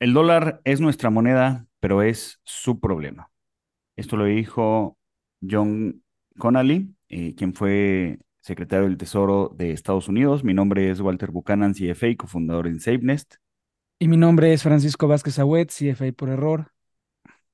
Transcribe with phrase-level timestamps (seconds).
[0.00, 3.30] El dólar es nuestra moneda, pero es su problema.
[3.96, 4.96] Esto lo dijo
[5.42, 6.04] John
[6.38, 10.44] Connally, eh, quien fue secretario del Tesoro de Estados Unidos.
[10.44, 13.34] Mi nombre es Walter Buchanan, CFA, cofundador en SafeNest.
[13.98, 16.70] Y mi nombre es Francisco Vázquez Agüet, CFA por error.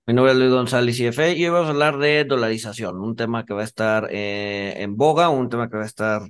[0.07, 3.47] Mi nombre es Luis González, CFA, y hoy vamos a hablar de dolarización, un tema
[3.47, 6.21] que va a estar eh, en boga, un tema que va a estar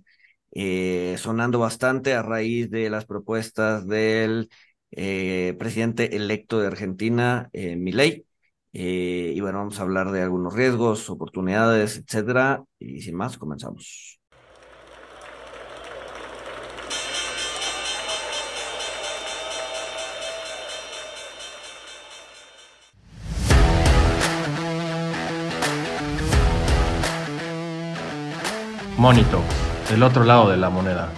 [0.53, 4.49] eh, sonando bastante a raíz de las propuestas del
[4.97, 8.27] eh, presidente electo de Argentina, eh, Milei.
[8.73, 12.65] Eh, y bueno, vamos a hablar de algunos riesgos, oportunidades, etcétera.
[12.79, 14.21] Y sin más, comenzamos.
[28.97, 29.43] Monito,
[29.93, 31.13] el otro lado de la moneda.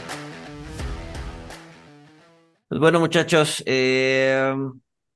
[2.69, 4.53] Pues bueno, muchachos, eh,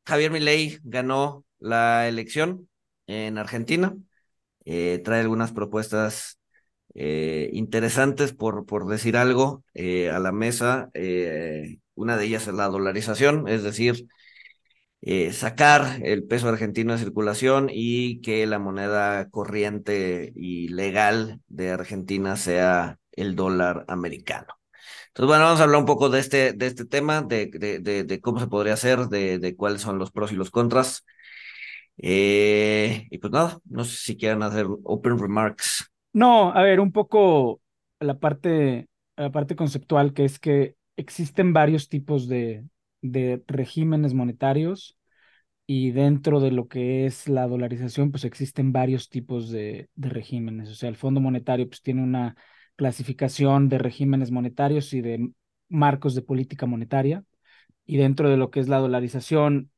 [0.07, 2.69] Javier Milei ganó la elección
[3.07, 3.97] en Argentina.
[4.65, 6.39] Eh, trae algunas propuestas
[6.95, 10.91] eh, interesantes, por, por decir algo, eh, a la mesa.
[10.95, 14.07] Eh, una de ellas es la dolarización, es decir,
[15.03, 21.71] eh, sacar el peso argentino de circulación y que la moneda corriente y legal de
[21.73, 24.60] Argentina sea el dólar americano.
[25.11, 28.05] Entonces, bueno, vamos a hablar un poco de este, de este tema, de, de, de,
[28.05, 31.05] de cómo se podría hacer, de, cuáles son los pros y los contras.
[31.99, 35.91] Eh, y pues nada, no sé si quieran hacer open remarks.
[36.13, 37.61] No, a ver, un poco
[37.99, 42.65] la parte, la parte conceptual, que es que existen varios tipos de,
[43.03, 44.97] de regímenes monetarios
[45.67, 50.69] y dentro de lo que es la dolarización, pues existen varios tipos de, de regímenes.
[50.71, 52.37] O sea, el Fondo Monetario pues tiene una
[52.81, 55.33] clasificación de regímenes monetarios y de
[55.69, 57.25] marcos de política monetaria.
[57.85, 59.71] Y dentro de lo que es la dolarización,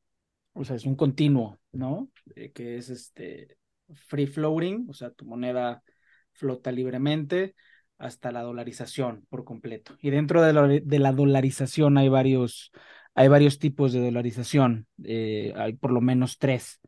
[0.53, 2.13] o sea, es un continuo, ¿no?
[2.37, 3.59] Eh, que es este
[4.07, 5.83] free floating, o sea, tu moneda
[6.31, 7.57] flota libremente
[7.99, 9.97] hasta la dolarización por completo.
[10.01, 12.71] Y dentro de la, de la dolarización hay varios,
[13.17, 16.81] hay varios tipos de dolarización, eh, hay por lo menos tres,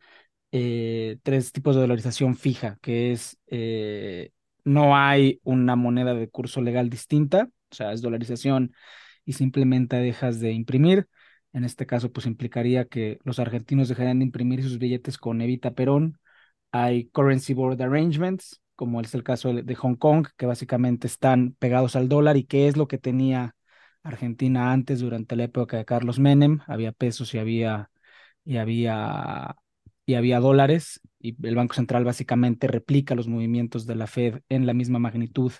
[0.52, 3.36] eh, tres tipos de dolarización fija, que es
[4.64, 8.74] no hay una moneda de curso legal distinta, o sea, es dolarización
[9.24, 11.08] y simplemente dejas de imprimir.
[11.52, 15.72] En este caso, pues implicaría que los argentinos dejarían de imprimir sus billetes con Evita
[15.74, 16.18] Perón.
[16.72, 21.96] Hay currency board arrangements, como es el caso de Hong Kong, que básicamente están pegados
[21.96, 23.54] al dólar y que es lo que tenía
[24.02, 26.60] Argentina antes durante la época de Carlos Menem.
[26.66, 27.90] Había pesos y había,
[28.44, 29.56] y había
[30.06, 34.66] y había dólares y el Banco Central básicamente replica los movimientos de la Fed en
[34.66, 35.52] la misma magnitud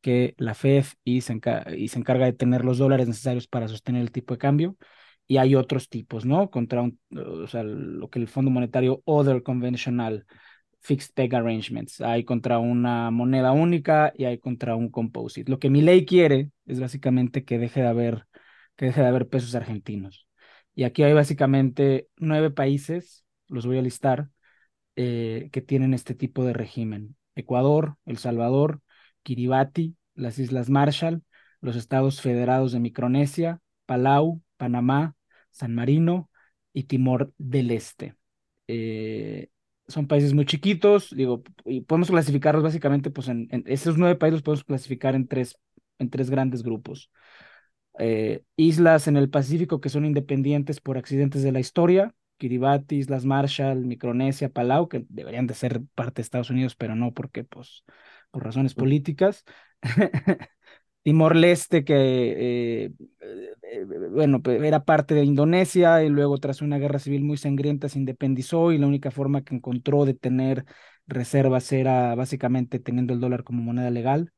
[0.00, 1.40] que la Fed y se,
[1.76, 4.76] y se encarga de tener los dólares necesarios para sostener el tipo de cambio.
[5.26, 6.50] Y hay otros tipos, ¿no?
[6.50, 10.26] Contra un, o sea, lo que el Fondo Monetario Other Conventional
[10.80, 12.02] Fixed Peg Arrangements.
[12.02, 15.50] Hay contra una moneda única y hay contra un composite.
[15.50, 18.26] Lo que mi ley quiere es básicamente que deje de haber,
[18.76, 20.26] que deje de haber pesos argentinos.
[20.74, 24.28] Y aquí hay básicamente nueve países los voy a listar,
[24.96, 27.16] eh, que tienen este tipo de régimen.
[27.34, 28.80] Ecuador, El Salvador,
[29.22, 31.22] Kiribati, las Islas Marshall,
[31.60, 35.16] los Estados Federados de Micronesia, Palau, Panamá,
[35.50, 36.30] San Marino
[36.72, 38.14] y Timor del Este.
[38.68, 39.48] Eh,
[39.88, 44.42] son países muy chiquitos, digo, y podemos clasificarlos básicamente, pues en, esos nueve países los
[44.42, 45.56] podemos clasificar en tres,
[45.98, 47.10] en tres grandes grupos.
[47.98, 53.24] Eh, islas en el Pacífico que son independientes por accidentes de la historia, Kiribati, Islas
[53.24, 57.84] Marshall, Micronesia, Palau, que deberían de ser parte de Estados Unidos, pero no porque, pues,
[58.30, 59.44] por razones políticas.
[61.02, 62.92] Timor-Leste, que, eh,
[63.62, 67.98] eh, bueno, era parte de Indonesia y luego tras una guerra civil muy sangrienta se
[67.98, 70.64] independizó y la única forma que encontró de tener
[71.06, 74.32] reservas era básicamente teniendo el dólar como moneda legal.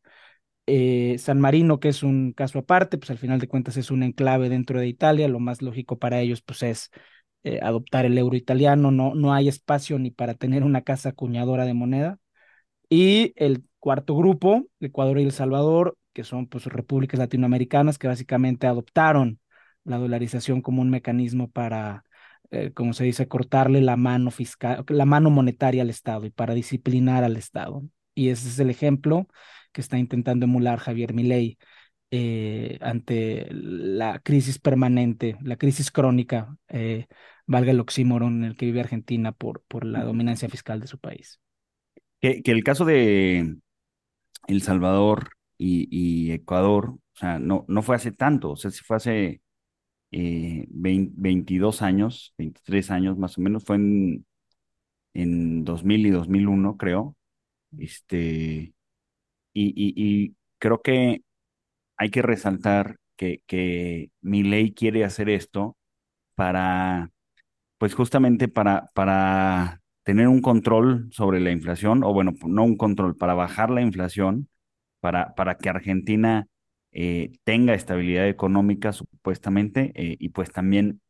[0.66, 4.02] Eh, San Marino, que es un caso aparte, pues al final de cuentas es un
[4.02, 6.90] enclave dentro de Italia, lo más lógico para ellos pues es
[7.46, 11.64] eh, adoptar el euro italiano, no, no hay espacio ni para tener una casa acuñadora
[11.64, 12.18] de moneda.
[12.88, 18.66] Y el cuarto grupo, Ecuador y El Salvador, que son pues repúblicas latinoamericanas que básicamente
[18.66, 19.38] adoptaron
[19.84, 22.04] la dolarización como un mecanismo para,
[22.50, 26.52] eh, como se dice, cortarle la mano fiscal, la mano monetaria al Estado y para
[26.54, 27.84] disciplinar al Estado.
[28.16, 29.28] Y ese es el ejemplo
[29.72, 31.58] que está intentando emular Javier Milei
[32.10, 36.56] eh, ante la crisis permanente, la crisis crónica,
[37.46, 40.98] valga el oxímoron en el que vive Argentina por, por la dominancia fiscal de su
[40.98, 41.40] país.
[42.20, 43.56] Que, que el caso de
[44.48, 48.82] El Salvador y, y, Ecuador, o sea, no, no fue hace tanto, o sea, sí
[48.84, 49.40] fue hace
[50.10, 54.26] eh, 22 años, 23 años más o menos, fue en,
[55.14, 57.16] en 2000 y 2001, creo.
[57.78, 58.74] Este,
[59.52, 61.22] y, y, y creo que
[61.96, 65.76] hay que resaltar que, que ley quiere hacer esto
[66.34, 67.10] para,
[67.78, 73.16] pues justamente para, para tener un control sobre la inflación, o bueno, no un control,
[73.16, 74.48] para bajar la inflación,
[75.00, 76.46] para, para que Argentina
[76.92, 81.00] eh, tenga estabilidad económica supuestamente, eh, y pues también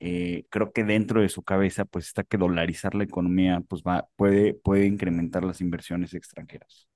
[0.00, 4.08] eh, creo que dentro de su cabeza pues está que dolarizar la economía pues va,
[4.16, 6.88] puede, puede incrementar las inversiones extranjeras.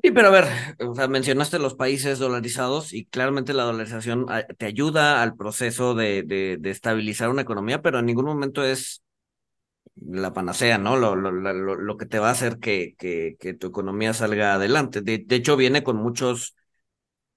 [0.00, 0.44] Sí, pero a ver,
[0.86, 5.94] o sea, mencionaste los países dolarizados y claramente la dolarización ah, te ayuda al proceso
[5.96, 9.02] de, de, de estabilizar una economía, pero en ningún momento es
[9.96, 10.96] la panacea, ¿no?
[10.96, 14.54] Lo, lo, lo, lo que te va a hacer que, que, que tu economía salga
[14.54, 15.00] adelante.
[15.02, 16.54] De, de hecho, viene con muchos,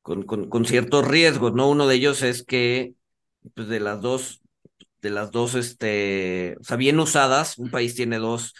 [0.01, 1.69] con, con, con, ciertos riesgos, ¿no?
[1.69, 2.93] Uno de ellos es que,
[3.55, 4.41] pues, de las dos,
[5.01, 8.53] de las dos, este, o sea, bien usadas, un país tiene dos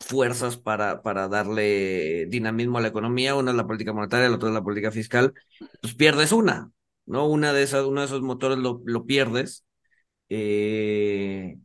[0.00, 4.48] fuerzas para, para darle dinamismo a la economía, una es la política monetaria, la otra
[4.50, 5.34] es la política fiscal,
[5.80, 6.70] pues pierdes una,
[7.06, 7.26] ¿no?
[7.28, 9.64] Una de esas, uno de esos motores lo, lo pierdes.
[10.28, 11.58] Eh,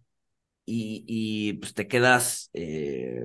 [0.66, 3.24] y, y pues te quedas eh,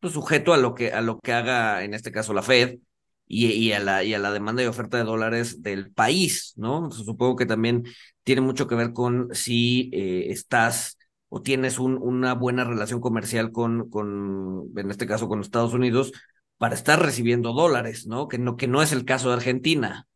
[0.00, 2.78] pues, sujeto a lo que a lo que haga en este caso la Fed
[3.26, 6.90] y, y, a la y a la demanda y oferta de dólares del país, ¿no?
[6.90, 7.84] supongo que también
[8.24, 10.97] tiene mucho que ver con si eh, estás
[11.28, 16.12] o tienes un, una buena relación comercial con, con, en este caso, con Estados Unidos,
[16.56, 18.28] para estar recibiendo dólares, ¿no?
[18.28, 20.06] Que no, que no es el caso de Argentina.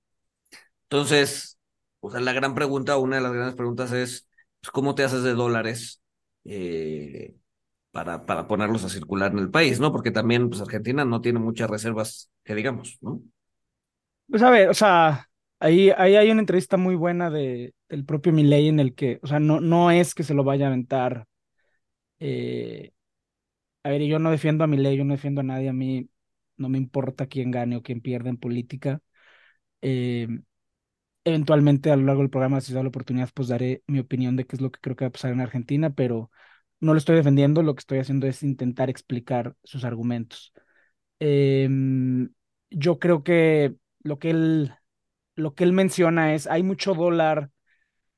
[0.85, 1.59] Entonces,
[2.01, 4.29] o sea, la gran pregunta, una de las grandes preguntas es,
[4.61, 6.03] pues, ¿cómo te haces de dólares
[6.45, 7.35] eh,
[7.93, 9.93] para, para ponerlos a circular en el país, ¿no?
[9.93, 13.23] Porque también, pues Argentina no tiene muchas reservas, que digamos, ¿no?
[14.29, 15.29] Pues a ver, o sea,
[15.63, 19.27] ahí, ahí hay una entrevista muy buena de, del propio Milei en el que, o
[19.27, 21.27] sea, no, no es que se lo vaya a aventar.
[22.21, 22.93] Eh,
[23.85, 26.09] a ver, yo no defiendo a Milei, yo no defiendo a nadie, a mí
[26.59, 29.01] no me importa quién gane o quién pierda en política.
[29.83, 30.29] Eh,
[31.25, 34.47] eventualmente a lo largo del programa, si da la oportunidad, pues daré mi opinión de
[34.47, 36.31] qué es lo que creo que va a pasar en Argentina, pero
[36.81, 40.53] no lo estoy defendiendo, lo que estoy haciendo es intentar explicar sus argumentos.
[41.21, 41.69] Eh,
[42.71, 44.75] yo creo que lo que él,
[45.35, 47.51] lo que él menciona es, hay mucho dólar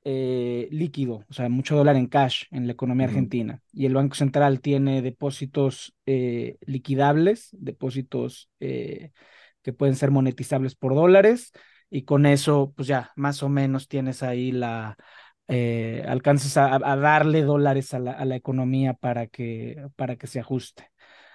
[0.07, 3.13] eh, líquido, o sea, mucho dólar en cash en la economía uh -huh.
[3.13, 9.13] argentina, y el Banco Central tiene depósitos eh, liquidables, depósitos eh,
[9.63, 11.53] que pueden ser monetizables por dólares,
[11.89, 14.97] y con eso, pues ya, más o menos tienes ahí la,
[16.07, 20.41] alcanzas a, a, darle dólares a la, a la, economía para que, para que se
[20.41, 20.91] ajuste.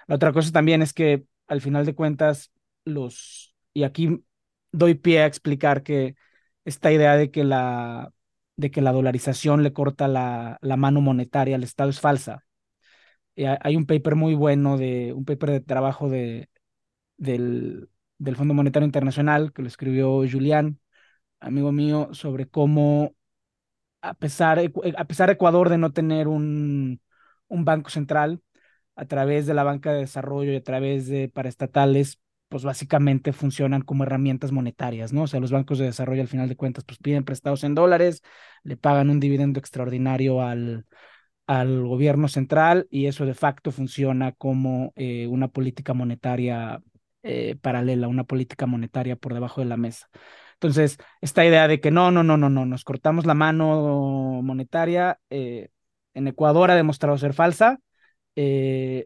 [0.06, 2.52] La otra cosa también es que al final de cuentas,
[2.84, 4.22] los, y aquí
[4.72, 6.14] doy pie a explicar que
[6.64, 8.12] esta idea de que la,
[8.56, 12.44] de que la dolarización le corta la, la mano monetaria al Estado es falsa.
[13.34, 16.50] Y hay un paper muy bueno, de, un paper de trabajo de,
[17.16, 20.80] del, del Fondo Monetario Internacional que lo escribió Julián,
[21.40, 23.14] amigo mío, sobre cómo
[24.02, 24.60] a pesar,
[24.96, 27.00] a pesar de Ecuador de no tener un,
[27.48, 28.42] un banco central,
[28.96, 32.20] a través de la banca de desarrollo y a través de paraestatales,
[32.50, 35.22] pues básicamente funcionan como herramientas monetarias, ¿no?
[35.22, 38.22] O sea, los bancos de desarrollo al final de cuentas, pues piden prestados en dólares,
[38.64, 40.84] le pagan un dividendo extraordinario al,
[41.46, 46.82] al gobierno central y eso de facto funciona como eh, una política monetaria
[47.22, 50.08] eh, paralela, una política monetaria por debajo de la mesa.
[50.54, 55.20] Entonces, esta idea de que no, no, no, no, no, nos cortamos la mano monetaria,
[55.30, 55.68] eh,
[56.14, 57.78] en Ecuador ha demostrado ser falsa.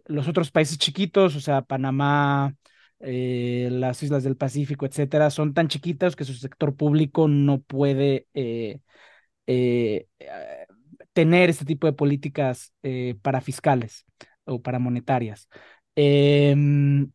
[0.07, 2.55] Los otros países chiquitos, o sea, Panamá,
[3.05, 8.27] eh, las islas del Pacífico, etcétera, son tan chiquitas que su sector público no puede
[11.13, 12.73] tener este tipo de políticas
[13.23, 14.07] para fiscales
[14.45, 15.49] o para monetarias.
[15.97, 17.11] Em,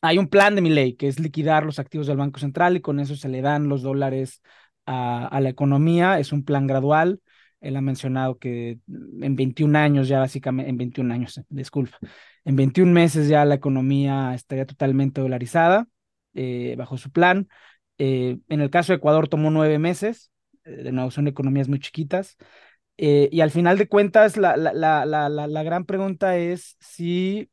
[0.00, 2.80] hay un plan de mi ley que es liquidar los activos del Banco Central y
[2.80, 4.42] con eso se le dan los dólares
[4.86, 6.18] a, la economía.
[6.18, 7.20] Es un plan gradual.
[7.62, 11.98] Él ha mencionado que en 21 años ya básicamente, en 21 años, disculpa,
[12.44, 15.86] en 21 meses ya la economía estaría totalmente dolarizada
[16.34, 17.48] eh, bajo su plan.
[17.98, 20.32] Eh, en el caso de Ecuador tomó nueve meses,
[20.64, 22.36] eh, de nuevo son economías muy chiquitas.
[22.98, 27.48] Eh, y al final de cuentas, la, la, la, la gran pregunta es si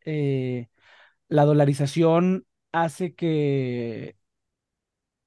[1.28, 4.16] la dolarización hace que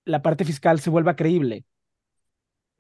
[0.05, 1.65] la parte fiscal se vuelva creíble.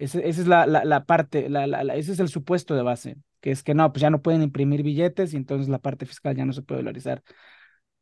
[0.03, 3.51] Esa, esa es la, la, la parte, la, ese es el supuesto de base, que
[3.53, 6.45] es que no, pues ya no pueden imprimir billetes y entonces la parte fiscal ya
[6.45, 7.23] no se puede dolarizar.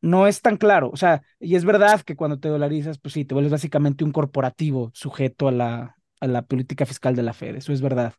[0.02, 3.24] No es tan claro, o sea, y es verdad que cuando te dolarizas, pues sí,
[3.26, 7.56] te vuelves básicamente un corporativo sujeto a la, a la política fiscal de la Fed,
[7.56, 8.14] eso es verdad.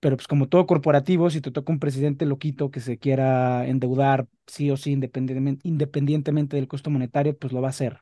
[0.00, 4.26] Pero pues como todo corporativo, si te toca un presidente loquito que se quiera endeudar
[4.46, 8.00] sí o sí independientemente, independientemente del costo monetario, pues lo va a hacer.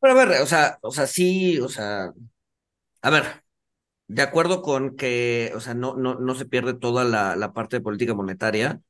[0.00, 2.12] Pero a ver, o sea, o sea, sí, o sea,
[3.02, 3.44] a ver,
[4.08, 7.78] de acuerdo con que, o sea, no, no, no se pierde toda la, la parte
[7.78, 8.82] de política monetaria,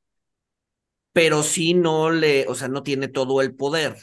[1.12, 3.96] pero sí no le, o sea, no tiene todo el poder,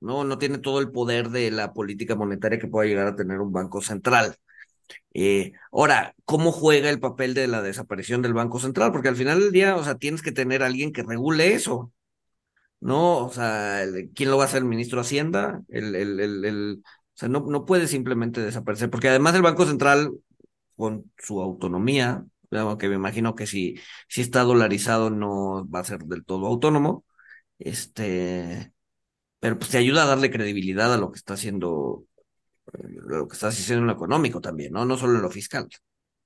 [0.00, 0.24] ¿no?
[0.24, 3.52] No tiene todo el poder de la política monetaria que pueda llegar a tener un
[3.52, 4.36] banco central.
[5.14, 8.92] Eh, ahora, ¿cómo juega el papel de la desaparición del Banco Central?
[8.92, 11.92] Porque al final del día, o sea, tienes que tener a alguien que regule eso,
[12.80, 13.26] ¿no?
[13.26, 13.84] O sea,
[14.14, 14.62] ¿quién lo va a hacer?
[14.62, 15.62] ¿El ministro de Hacienda?
[15.68, 19.66] El, el, el, el, o sea, no, no puede simplemente desaparecer, porque además el Banco
[19.66, 20.12] Central,
[20.76, 26.00] con su autonomía, aunque me imagino que si, si está dolarizado no va a ser
[26.04, 27.04] del todo autónomo,
[27.58, 28.72] este,
[29.38, 32.04] pero pues te ayuda a darle credibilidad a lo que está haciendo
[32.78, 34.84] lo que estás diciendo en lo económico también, ¿no?
[34.84, 35.68] No solo en lo fiscal.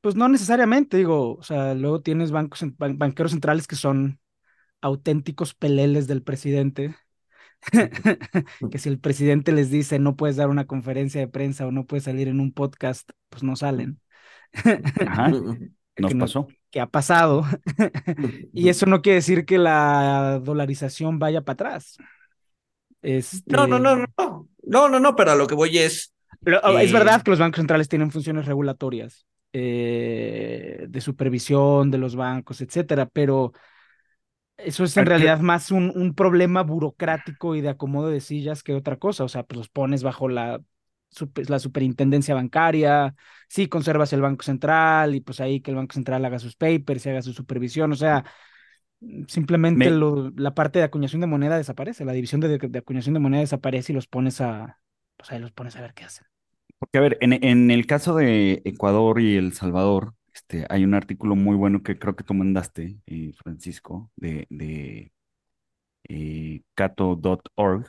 [0.00, 4.20] Pues no necesariamente, digo, o sea, luego tienes bancos, banqueros centrales que son
[4.84, 6.94] auténticos peleles del presidente,
[8.70, 11.86] que si el presidente les dice no puedes dar una conferencia de prensa o no
[11.86, 13.98] puedes salir en un podcast, pues no salen.
[14.52, 15.28] Ajá,
[15.96, 16.48] nos que, pasó.
[16.70, 17.46] que ha pasado.
[18.52, 21.96] y eso no quiere decir que la dolarización vaya para atrás.
[23.00, 23.56] Este...
[23.56, 24.48] No, no, no, no.
[24.62, 26.12] No, no, no, pero a lo que voy es.
[26.42, 32.16] Pero, es verdad que los bancos centrales tienen funciones regulatorias eh, de supervisión de los
[32.16, 33.54] bancos, etcétera, pero
[34.56, 38.74] eso es en realidad más un, un, problema burocrático y de acomodo de sillas que
[38.74, 39.24] otra cosa.
[39.24, 40.60] O sea, pues los pones bajo la,
[41.48, 43.14] la superintendencia bancaria,
[43.48, 47.04] sí conservas el Banco Central y pues ahí que el Banco Central haga sus papers
[47.06, 47.92] y haga su supervisión.
[47.92, 48.24] O sea,
[49.28, 49.90] simplemente Me...
[49.90, 53.40] lo, la parte de acuñación de moneda desaparece, la división de, de, acuñación de moneda
[53.40, 54.78] desaparece y los pones a,
[55.16, 56.26] pues ahí los pones a ver qué hacen.
[56.78, 60.94] Porque, a ver, en, en el caso de Ecuador y El Salvador, este, hay un
[60.94, 65.12] artículo muy bueno que creo que tú mandaste, eh, Francisco, de, de
[66.08, 67.86] eh, cato.org,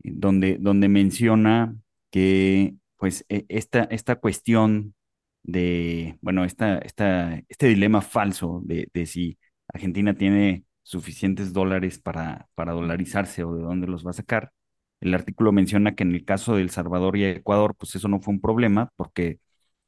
[0.00, 1.76] donde, donde menciona
[2.10, 4.94] que pues e, esta, esta cuestión
[5.42, 12.48] de, bueno, esta, esta, este dilema falso de, de si Argentina tiene suficientes dólares para,
[12.54, 14.52] para dolarizarse o de dónde los va a sacar.
[15.00, 18.20] El artículo menciona que en el caso de El Salvador y Ecuador, pues eso no
[18.20, 19.38] fue un problema porque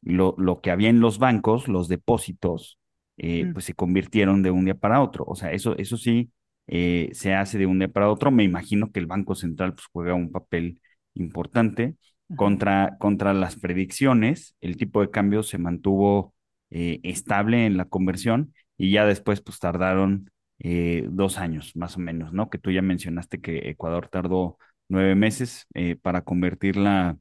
[0.02, 2.78] lo, lo que había en los bancos, los depósitos,
[3.16, 3.52] eh, mm.
[3.52, 5.24] pues se convirtieron de un día para otro.
[5.26, 6.30] O sea, eso, eso sí
[6.66, 8.30] eh, se hace de un día para otro.
[8.30, 10.80] Me imagino que el Banco Central pues, juega un papel
[11.14, 11.96] importante.
[12.36, 16.34] Contra, contra las predicciones, el tipo de cambio se mantuvo
[16.68, 22.32] eh, estable en la conversión y ya después pues tardaron dos años más o menos,
[22.34, 22.50] ¿no?
[22.50, 25.68] Que tú ya mencionaste que Ecuador tardó nueve meses
[26.02, 27.16] para convertir la,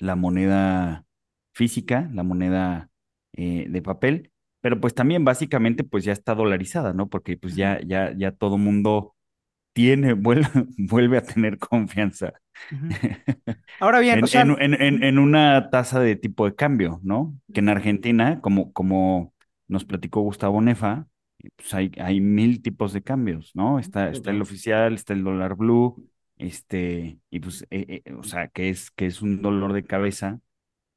[0.00, 1.06] la moneda
[1.52, 2.88] física, la moneda
[3.32, 4.30] eh, de papel,
[4.60, 7.08] pero pues también básicamente pues ya está dolarizada, ¿no?
[7.08, 9.14] Porque pues ya, ya, ya todo mundo
[9.72, 12.32] tiene, vuelve, vuelve a tener confianza.
[12.70, 13.58] Uh -huh.
[13.80, 14.42] Ahora bien, en, o sea...
[14.42, 17.34] en, en, en, una tasa de tipo de cambio, ¿no?
[17.52, 19.32] Que en Argentina, como, como
[19.68, 21.06] nos platicó Gustavo Nefa,
[21.56, 23.78] pues hay, hay mil tipos de cambios, ¿no?
[23.78, 28.48] Está, está el oficial, está el dólar blue, este, y pues, eh, eh, o sea,
[28.48, 30.40] que es, que es un dolor de cabeza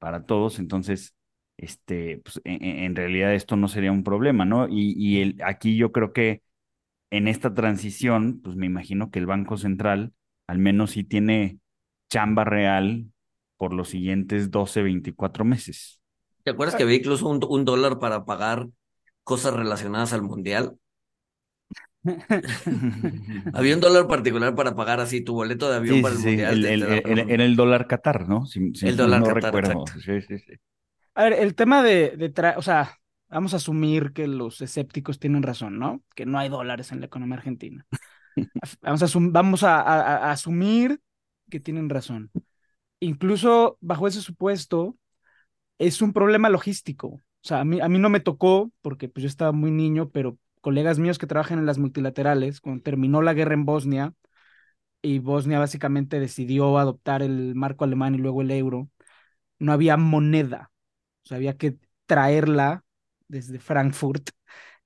[0.04, 1.16] para todos, entonces,
[1.58, 4.68] este, pues en, en realidad esto no sería un problema, ¿no?
[4.70, 6.42] Y, y el, aquí yo creo que
[7.12, 10.14] en esta transición, pues me imagino que el Banco Central
[10.48, 11.60] al menos sí tiene
[12.10, 13.08] chamba real
[13.58, 16.02] por los siguientes 12, 24 meses.
[16.44, 18.68] ¿Te acuerdas que había incluso un dólar para pagar
[19.24, 20.78] cosas relacionadas al mundial?
[23.54, 26.26] había un dólar particular para pagar así tu boleto de avión sí, para el sí,
[26.26, 26.66] mundial.
[26.66, 28.46] El, el, el, era el dólar Qatar, ¿no?
[28.46, 29.58] Si, si el dólar no Qatar, recuerdo.
[29.58, 30.00] exacto.
[30.00, 30.54] Sí, sí, sí.
[31.16, 32.56] A ver, el tema de, de tra...
[32.58, 32.98] o sea,
[33.30, 36.04] vamos a asumir que los escépticos tienen razón, ¿no?
[36.16, 37.86] Que no hay dólares en la economía argentina.
[38.82, 41.02] vamos a, asum vamos a, a, a asumir
[41.50, 42.32] que tienen razón.
[43.00, 44.98] Incluso bajo ese supuesto,
[45.80, 47.08] es un problema logístico.
[47.10, 50.10] O sea, a mí, a mí no me tocó, porque pues yo estaba muy niño,
[50.12, 54.16] pero colegas míos que trabajan en las multilaterales, cuando terminó la guerra en Bosnia,
[55.02, 58.90] y Bosnia básicamente decidió adoptar el marco alemán y luego el euro,
[59.60, 60.72] no había moneda.
[61.26, 61.78] O sea, había que
[62.08, 62.86] traerla
[63.28, 64.30] desde Frankfurt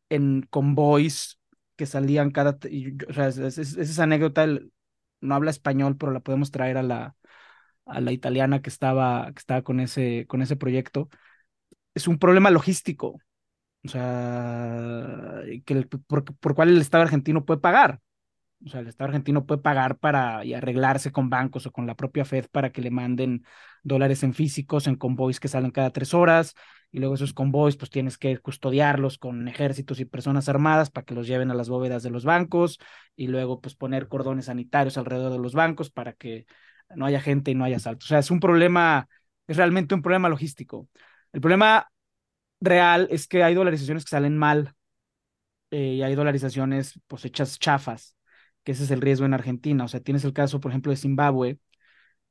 [0.10, 1.39] en convoys
[1.75, 2.57] que salían cada...
[2.69, 4.48] Y, o sea, es, es, es esa anécdota,
[5.22, 7.15] no habla español, pero la podemos traer a la,
[7.86, 11.10] a la italiana que estaba, que estaba con, ese, con ese proyecto,
[11.96, 13.19] es un problema logístico.
[13.84, 18.01] O sea, que el, por, por cual el Estado argentino puede pagar.
[18.65, 21.96] O sea, el Estado argentino puede pagar para y arreglarse con bancos o con la
[21.96, 23.43] propia Fed para que le manden
[23.84, 26.55] dólares en físicos, en convoys que salen cada tres horas,
[26.91, 31.13] y luego esos convoys, pues tienes que custodiarlos con ejércitos y personas armadas para que
[31.13, 32.79] los lleven a las bóvedas de los bancos,
[33.15, 36.46] y luego, pues poner cordones sanitarios alrededor de los bancos para que
[36.96, 38.07] no haya gente y no haya asaltos.
[38.07, 39.07] O sea, es un problema,
[39.48, 40.89] es realmente un problema logístico.
[41.31, 41.88] El problema
[42.59, 44.75] real es que hay dolarizaciones que salen mal
[45.71, 48.15] eh, y hay dolarizaciones pues hechas chafas,
[48.63, 49.85] que ese es el riesgo en Argentina.
[49.85, 51.59] O sea, tienes el caso, por ejemplo, de Zimbabue,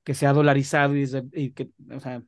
[0.05, 2.23] que se ha dolarizado y, que, o sea,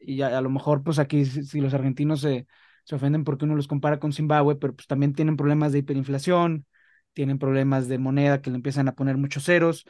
[0.00, 2.46] y a, lo mejor pues aquí si, los argentinos se,
[2.84, 6.66] se ofenden porque uno los compara con Zimbabue, pero pues también tienen problemas de hiperinflación,
[7.12, 9.84] tienen problemas de moneda que le empiezan a poner muchos ceros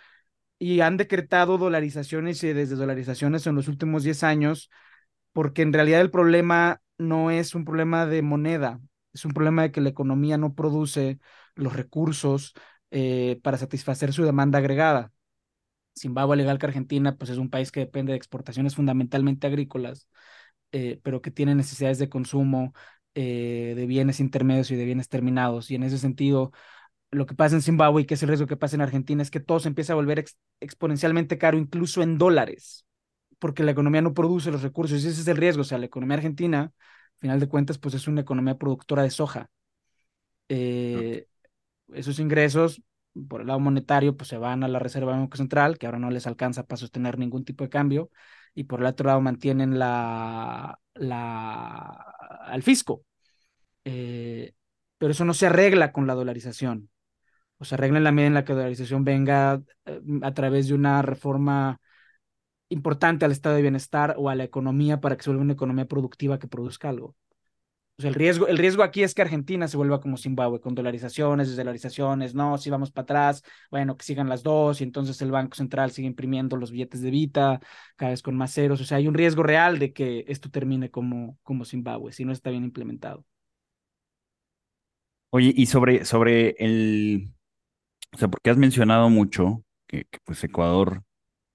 [0.58, 4.70] y han decretado dolarizaciones y desde dolarizaciones en los últimos 10 años,
[5.32, 8.80] porque en realidad el problema no es un problema de moneda,
[9.12, 11.18] es un problema de que la economía no produce
[11.54, 12.54] los recursos
[12.90, 15.12] eh, para satisfacer su demanda agregada.
[15.96, 20.08] Zimbabue, al igual que Argentina, pues es un país que depende de exportaciones fundamentalmente agrícolas,
[20.72, 22.72] eh, pero que tiene necesidades de consumo
[23.14, 25.70] eh, de bienes intermedios y de bienes terminados.
[25.70, 26.52] Y en ese sentido,
[27.10, 29.30] lo que pasa en Zimbabue y que es el riesgo que pasa en Argentina es
[29.30, 30.24] que todo se empieza a volver
[30.60, 32.86] exponencialmente caro, incluso en dólares,
[33.38, 35.62] porque la economía no produce los recursos y ese es el riesgo.
[35.62, 39.10] O sea, la economía argentina, al final de cuentas, pues es una economía productora de
[39.10, 39.50] soja.
[40.48, 41.26] Eh,
[41.92, 42.82] esos ingresos,
[43.28, 46.10] por el lado monetario, pues se van a la Reserva Banco Central, que ahora no
[46.10, 48.10] les alcanza para sostener ningún tipo de cambio,
[48.54, 51.86] y por el otro lado mantienen la, la,
[52.46, 53.04] al fisco.
[53.84, 54.54] Eh,
[54.98, 56.90] pero eso no se arregla con la dolarización
[57.58, 60.68] o se arregla en la medida en la que la dolarización venga eh, a través
[60.68, 61.80] de una reforma
[62.68, 65.86] importante al estado de bienestar o a la economía para que se vuelva una economía
[65.86, 67.16] productiva que produzca algo.
[67.98, 70.76] O sea, el riesgo, el riesgo aquí es que Argentina se vuelva como Zimbabue, con
[70.76, 75.32] dolarizaciones, desdolarizaciones, no, si vamos para atrás, bueno, que sigan las dos, y entonces el
[75.32, 77.60] Banco Central sigue imprimiendo los billetes de Vita,
[77.96, 78.80] cada vez con más ceros.
[78.80, 82.30] O sea, hay un riesgo real de que esto termine como, como Zimbabue, si no
[82.30, 83.24] está bien implementado.
[85.30, 87.32] Oye, y sobre, sobre el,
[88.12, 91.02] o sea, porque has mencionado mucho que, pues Ecuador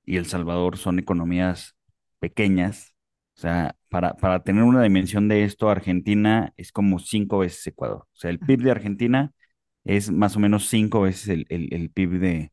[0.06, 1.76] y El Salvador son economías
[2.20, 2.96] pequeñas.
[3.36, 8.04] O sea, para, para tener una dimensión de esto, Argentina es como cinco veces Ecuador.
[8.04, 9.34] O sea, el PIB de Argentina
[9.84, 12.52] es más o menos cinco veces el, el, PIB de,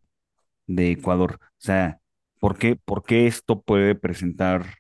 [0.67, 1.39] de Ecuador.
[1.43, 2.01] O sea,
[2.41, 4.77] ¿por qué, por qué esto puede presentar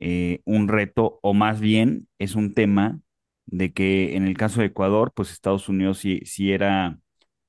[0.00, 3.00] eh, un reto o más bien es un tema
[3.46, 6.98] de que en el caso de Ecuador, pues Estados Unidos sí, sí era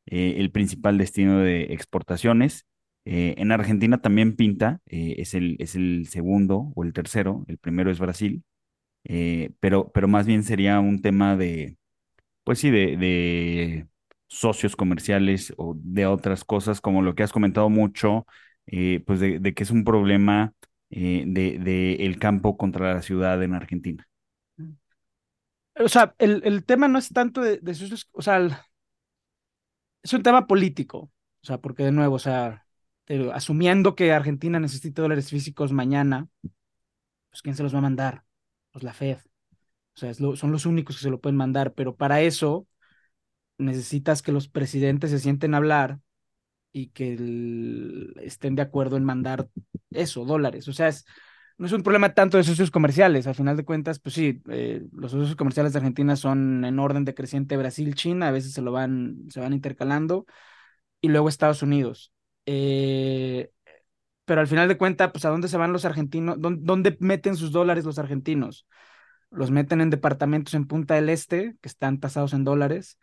[0.06, 2.66] eh, el principal destino de exportaciones.
[3.06, 7.58] Eh, en Argentina también pinta, eh, es, el, es el segundo o el tercero, el
[7.58, 8.44] primero es Brasil,
[9.60, 11.78] pero, pero más bien sería un tema de,
[12.46, 13.88] pues sí, de, de
[14.28, 18.26] socios comerciales o de otras cosas, como lo que has comentado mucho,
[19.06, 20.54] pues de, que es un problema
[20.90, 21.26] de,
[21.60, 24.08] de, campo contra la ciudad en Argentina.
[25.80, 28.40] O sea, el, el tema no es tanto de, de socios, o sea,
[30.04, 30.98] es un tema político,
[31.42, 32.66] o sea, porque de nuevo, o sea,
[33.34, 36.28] asumiendo que Argentina necesita dólares físicos mañana,
[37.30, 38.24] pues ¿quién se los va a mandar?
[38.72, 39.18] Pues la Fed.
[39.96, 42.68] O sea, son los únicos que se lo pueden mandar, pero para eso
[43.58, 46.00] necesitas que los presidentes se sienten a hablar
[46.72, 47.14] y que
[48.22, 49.48] estén de acuerdo en mandar
[49.92, 50.68] eso, dólares.
[50.68, 51.06] O sea, es,
[51.58, 53.28] no es un problema tanto de socios comerciales.
[53.28, 57.06] Al final de cuentas, pues sí, eh, los socios comerciales de Argentina son en orden
[57.06, 60.26] decreciente Brasil, China, a veces se lo van, se van intercalando,
[61.02, 62.12] y luego Estados Unidos.
[62.46, 63.52] Eh,
[64.26, 67.52] pero al final de cuentas, pues a dónde se van los argentinos, ¿Dónde, meten sus
[67.52, 68.68] dólares los argentinos.
[69.32, 73.00] Los meten en departamentos en Punta del Este, que están tasados en dólares,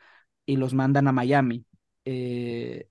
[0.47, 1.67] y los mandan a Miami.
[2.05, 2.89] Eh,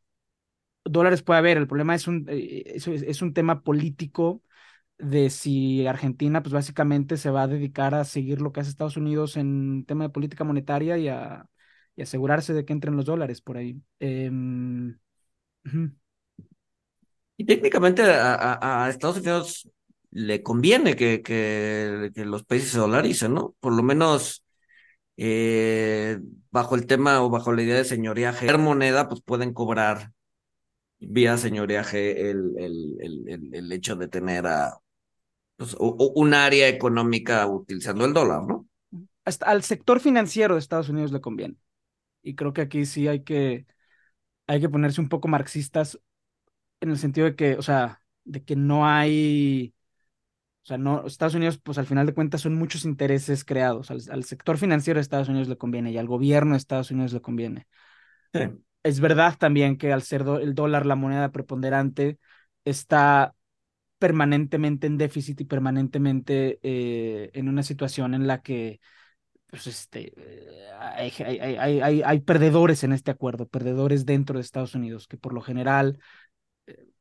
[0.85, 4.43] dólares puede haber, el problema es un, es un tema político
[4.99, 8.97] de si Argentina, pues básicamente se va a dedicar a seguir lo que hace Estados
[8.97, 11.49] Unidos en tema de política monetaria y a,
[11.97, 13.81] asegurarse de que entren los dólares por ahí.
[13.99, 14.97] Em,
[17.39, 19.69] y técnicamente a, Estados Unidos
[20.11, 23.55] le conviene que, los países se dolaricen, ¿no?
[23.61, 24.43] Por lo menos
[25.15, 26.19] eh,
[26.51, 30.11] bajo el tema o bajo la idea de señoreaje, moneda, pues pueden cobrar
[30.99, 34.43] vía señoreaje el, el, el hecho de tener
[35.55, 38.67] pues, un área económica utilizando el dólar, ¿no?
[39.23, 41.55] Hasta al sector financiero de Estados Unidos le conviene.
[42.21, 43.65] Y creo que aquí sí hay que,
[44.45, 45.97] hay que ponerse un poco marxistas
[46.81, 49.73] en el sentido de que, o sea, de que no hay,
[50.63, 53.91] o sea, no, Estados Unidos, pues al final de cuentas son muchos intereses creados.
[53.91, 57.21] Al, sector financiero de Estados Unidos le conviene y al gobierno de Estados Unidos le
[57.21, 57.67] conviene.
[58.83, 62.19] es verdad también que al ser el dólar la moneda preponderante,
[62.65, 63.35] está
[63.99, 68.79] permanentemente en déficit y permanentemente eh, en una situación en la que
[69.49, 70.13] pues este,
[70.79, 75.33] hay, hay, hay, hay, perdedores en este acuerdo, perdedores dentro de Estados Unidos, que por
[75.33, 75.99] lo general, eh,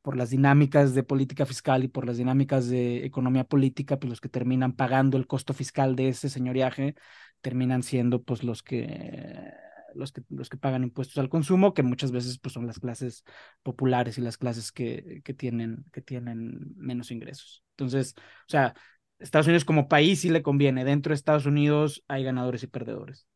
[0.09, 4.19] por las dinámicas de política fiscal y por las dinámicas de economía política, pues los
[4.19, 6.95] que terminan pagando el costo fiscal de ese señoriaje
[7.41, 9.53] terminan siendo pues los que
[9.93, 13.23] los que, los que pagan impuestos al consumo, que muchas veces pues, son las clases
[13.61, 17.63] populares y las clases que, que, tienen, que tienen menos ingresos.
[17.77, 18.73] Entonces, o sea,
[19.19, 20.85] Estados Unidos como país sí le conviene.
[20.85, 23.27] Dentro de Estados Unidos hay ganadores y perdedores.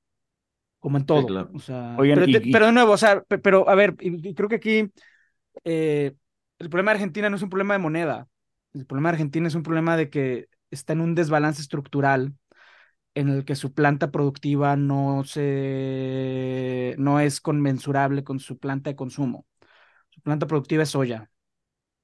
[0.80, 1.52] Como en todo.
[1.54, 4.92] O sea, pero, de nuevo, o sea, pero a ver, y, creo que aquí
[5.66, 6.16] eh,
[6.64, 8.28] el problema de Argentina no es un problema de moneda.
[8.74, 12.34] El problema de Argentina es un problema de que está en un desbalance estructural
[13.16, 18.96] en el que su planta productiva no se no es conmensurable con su planta de
[18.96, 19.46] consumo.
[20.10, 21.32] Su planta productiva es soya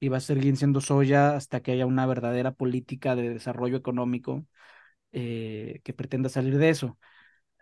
[0.00, 4.46] y va a seguir siendo soya hasta que haya una verdadera política de desarrollo económico
[5.12, 6.98] eh, que pretenda salir de eso.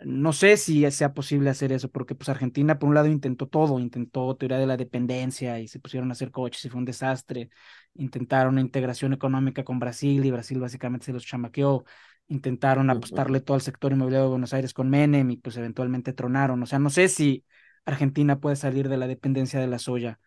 [0.04, 3.80] No sé si sea posible hacer eso, porque pues Argentina por un lado intentó todo,
[3.80, 7.50] intentó teoría de la dependencia y se pusieron a hacer coches y fue un desastre.
[7.94, 11.84] Intentaron integración económica con Brasil y Brasil básicamente se los chamaqueó
[12.28, 16.62] intentaron apostarle todo al sector inmobiliario de Buenos Aires con Menem y pues eventualmente tronaron.
[16.62, 17.44] O sea, no sé si
[17.84, 20.20] Argentina puede salir de la dependencia de la soya.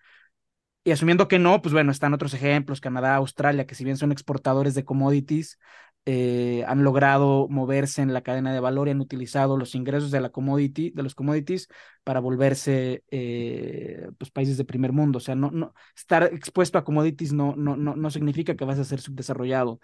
[0.83, 4.11] Y asumiendo que no, pues bueno, están otros ejemplos, Canadá, Australia, que si bien son
[4.11, 5.59] exportadores de commodities,
[6.05, 10.21] eh, han logrado moverse en la cadena de valor y han utilizado los ingresos de
[10.21, 11.67] la commodity, de los commodities,
[12.03, 15.17] para volverse eh, pues, países de primer mundo.
[15.17, 18.79] O sea, no, no, estar expuesto a commodities no, no, no, no significa que vas
[18.79, 19.79] a ser subdesarrollado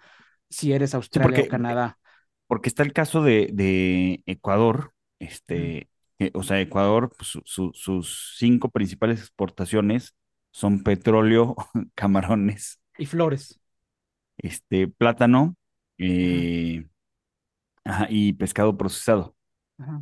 [0.48, 1.98] si eres Australia o Canadá
[2.48, 5.88] porque está el caso de, Ecuador, este,
[6.32, 10.16] o sea, Ecuador, pues, sus cinco principales exportaciones
[10.50, 11.54] son petróleo,
[11.94, 12.80] camarones.
[12.96, 13.60] Y flores.
[14.38, 15.56] Este, plátano
[15.98, 16.86] eh,
[18.08, 19.34] y pescado procesado.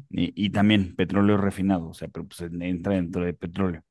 [0.08, 3.82] Y, también petróleo refinado, o sea, pero pues entra dentro de petróleo.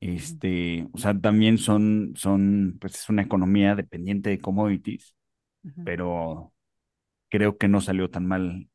[0.00, 5.14] Este, o sea, también son, son, pues es una economía dependiente de commodities,
[5.84, 6.52] pero
[7.28, 8.68] creo que no salió tan mal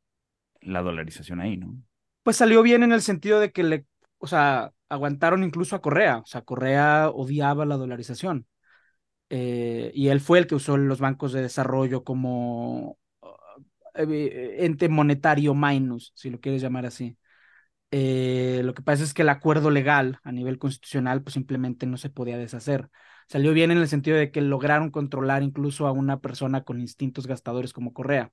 [0.60, 1.76] la dolarización ahí, ¿no?
[2.22, 3.86] Pues salió bien en el sentido de que le,
[4.18, 8.46] o sea, aguantaron incluso a Correa, o sea, Correa odiaba la dolarización.
[9.28, 12.98] Eh, y él fue el que usó los bancos de desarrollo como
[13.94, 17.16] eh, ente monetario minus, si lo quieres llamar así.
[17.90, 21.96] Eh, lo que pasa es que el acuerdo legal a nivel constitucional pues simplemente no
[21.96, 22.90] se podía deshacer.
[23.28, 27.26] Salió bien en el sentido de que lograron controlar incluso a una persona con instintos
[27.26, 28.32] gastadores como Correa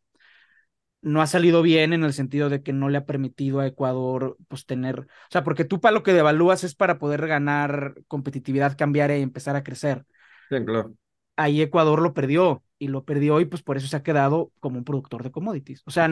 [1.02, 4.38] no ha salido bien en el sentido de que no le ha permitido a Ecuador
[4.48, 8.78] pues tener, o sea, porque tú para lo que devalúas es para poder ganar competitividad,
[8.78, 10.06] cambiar y empezar a crecer.
[10.50, 10.94] Sí, claro.
[11.36, 14.78] Ahí Ecuador lo perdió y lo perdió y pues por eso se ha quedado como
[14.78, 15.82] un productor de commodities.
[15.86, 16.10] O sea,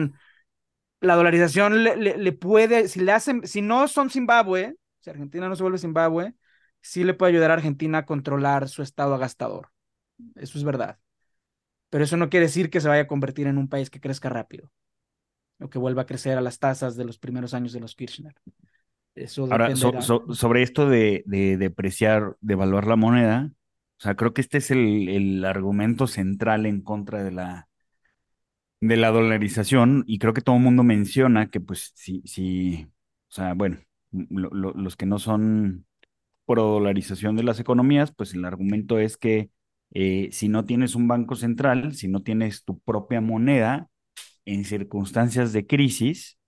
[1.00, 5.56] la dolarización le, le, puede, si le hacen, si no son Zimbabue, si Argentina no
[5.56, 6.34] se vuelve Zimbabue,
[6.80, 9.70] sí le puede ayudar a Argentina a controlar su estado agastador.
[10.36, 10.98] Eso es verdad.
[11.90, 14.28] Pero eso no quiere decir que se vaya a convertir en un país que crezca
[14.28, 14.70] rápido
[15.60, 18.34] o que vuelva a crecer a las tasas de los primeros años de los Kirchner.
[19.14, 23.50] Eso Ahora, sobre esto de, de depreciar, de evaluar la moneda,
[24.02, 27.68] o sea, creo que este es el, el, argumento central en contra de la,
[28.80, 32.88] de la dolarización y creo que todo el mundo menciona que pues si, si
[33.28, 33.78] o sea, bueno,
[34.10, 35.86] los que no son
[36.46, 39.50] pro dolarización de las economías, pues el argumento es que
[39.92, 43.88] eh, si no tienes un banco central, si no tienes tu propia moneda,
[44.46, 46.38] en circunstancias de crisis,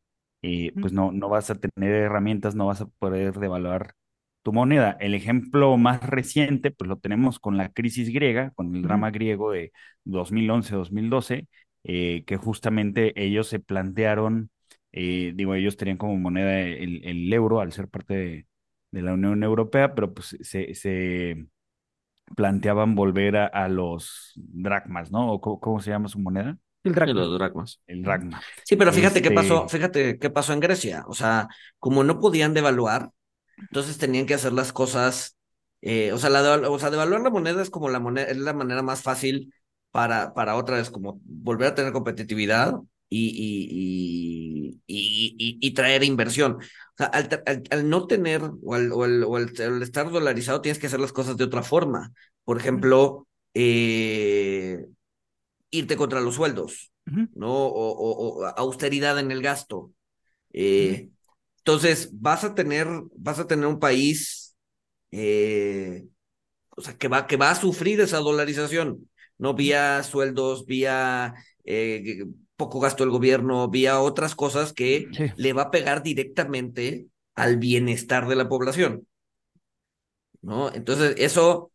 [0.43, 3.95] eh, pues no, no vas a tener herramientas, no vas a poder devaluar
[4.45, 4.97] tu moneda.
[5.01, 9.51] El ejemplo más reciente, pues lo tenemos con la crisis griega, con el drama griego
[9.51, 9.73] de
[10.05, 11.49] 2011-2012,
[11.85, 14.51] eh, que justamente ellos se plantearon,
[14.93, 18.47] eh, digo, ellos tenían como moneda el, euro al ser parte
[18.93, 21.47] de, la Unión Europea, pero pues se,
[22.37, 25.33] planteaban volver a, los dracmas, ¿no?
[25.33, 26.59] ¿O cómo se llama su moneda?
[26.85, 27.15] El dracma.
[27.15, 27.81] los dracmas.
[27.87, 28.43] El dracma.
[28.63, 31.05] Sí, pero fíjate qué pasó, este fíjate qué pasó en Grecia.
[31.09, 33.11] O sea, como no podían devaluar,
[33.59, 35.37] entonces tenían que hacer las cosas.
[35.83, 38.55] Eh, o sea, la o sea, devaluar la moneda es como la moneda, es la
[38.55, 39.53] manera más fácil
[39.91, 42.75] para, para otra vez, como volver a tener competitividad
[43.09, 46.55] y, y, y, y traer inversión.
[46.55, 47.07] O sea,
[47.71, 51.37] al, no tener o, al, o, o al, estar dolarizado, tienes que hacer las cosas
[51.37, 52.13] de otra forma.
[52.45, 54.87] Por ejemplo, eh,
[55.71, 56.93] irte contra los sueldos,
[57.35, 57.53] ¿no?
[57.53, 59.93] O, austeridad en el gasto.
[60.53, 61.11] Eh,
[61.65, 64.55] entonces, vas a tener, vas a tener un país
[65.13, 66.07] eh,
[66.77, 69.55] o sea, que va, que va a sufrir esa dolarización, ¿no?
[69.55, 72.25] Vía sueldos, vía eh,
[72.57, 75.33] poco gasto del gobierno, vía otras cosas que Sí.
[75.37, 79.07] le va a pegar directamente al bienestar de la población,
[80.43, 80.73] ¿no?
[80.73, 81.73] Entonces, eso,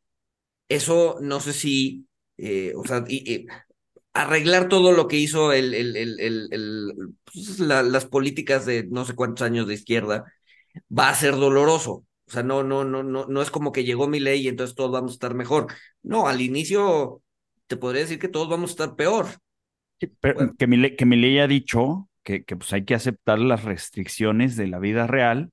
[0.69, 3.47] eso no sé si, eh, o sea, y- y
[4.23, 9.15] arreglar todo lo que hizo el, el, el, pues, la- las políticas de no sé
[9.15, 10.25] cuántos años de izquierda
[10.97, 12.05] va a ser doloroso.
[12.27, 14.75] O sea, no, no, no, no, no es como que llegó mi ley y entonces
[14.75, 15.67] todos vamos a estar mejor.
[16.03, 17.23] No, al inicio
[17.67, 19.27] te podría decir que todos vamos a estar peor.
[19.99, 20.55] Sí, pero Bueno.
[20.58, 24.55] que mi, que mi ley ha dicho que, que pues hay que aceptar las restricciones
[24.55, 25.51] de la vida real,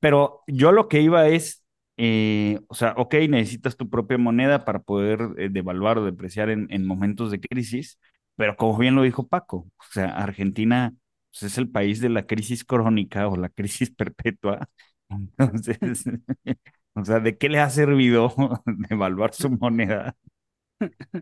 [0.00, 1.64] pero yo lo que iba es,
[1.98, 6.66] eh, o sea, ok, necesitas tu propia moneda para poder eh, devaluar o depreciar en,
[6.70, 7.98] en momentos de crisis,
[8.36, 10.94] pero como bien lo dijo Paco, o sea, Argentina
[11.32, 14.68] pues, es el país de la crisis crónica o la crisis perpetua.
[15.10, 15.78] Entonces,
[16.94, 18.32] o sea, ¿de qué le ha servido
[18.88, 20.16] devaluar su moneda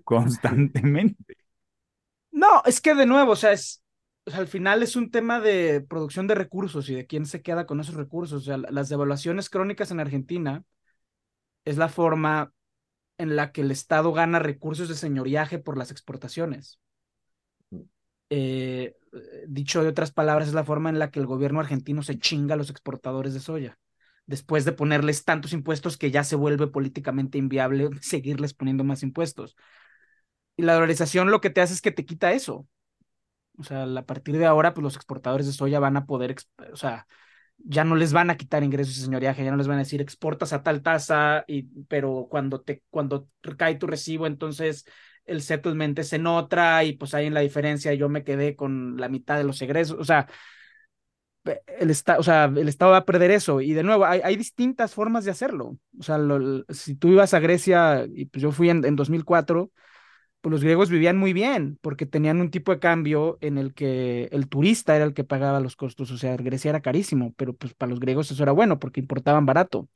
[0.05, 1.37] constantemente?
[2.31, 3.83] No, es que de nuevo, o sea, es,
[4.27, 7.43] o sea, al final es un tema de producción de recursos y de quién se
[7.43, 8.43] queda con esos recursos.
[8.43, 10.65] O sea, la- las devaluaciones crónicas en Argentina
[11.67, 12.53] es la forma
[13.19, 16.81] en la que el Estado gana recursos de señoriaje por las exportaciones.
[18.31, 18.97] Eh,
[19.47, 22.55] dicho de otras palabras, es la forma en la que el gobierno argentino se chinga
[22.55, 23.79] a los exportadores de soya,
[24.27, 29.57] después de ponerles tantos impuestos que ya se vuelve políticamente inviable seguirles poniendo más impuestos.
[30.57, 32.67] Y la dolarización lo que te hace es que te quita eso.
[33.59, 36.37] O sea, a partir de ahora, pues los exportadores de soya van a poder,
[36.73, 37.07] o sea,
[37.59, 40.01] ya no les van a quitar ingresos de señoriaje, ya no les van a decir
[40.01, 44.85] exportas a tal tasa, y, pero cuando te, cuando cae tu recibo, entonces
[45.25, 48.97] el settlement es en otra, y pues ahí en la diferencia yo me quedé con
[48.99, 49.99] la mitad de los egresos.
[49.99, 50.29] O sea,
[51.79, 53.61] el, o sea, el Estado va a perder eso.
[53.61, 55.79] Y de nuevo, hay, distintas formas de hacerlo.
[55.99, 56.19] O sea,
[56.71, 59.71] si tú ibas a Grecia, y pues yo fui en, en 2004
[60.47, 64.29] pues los griegos vivían muy bien porque tenían un tipo de cambio en el que
[64.31, 67.75] el turista era el que pagaba los costos, o sea, Grecia era carísimo, pero pues
[67.75, 69.89] para los griegos eso era bueno porque importaban barato.